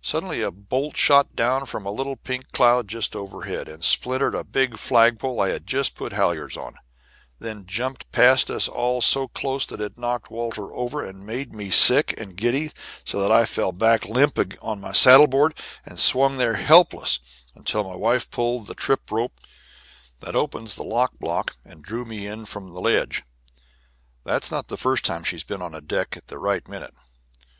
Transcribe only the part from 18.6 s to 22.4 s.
the trip rope that opens the lock block and drew me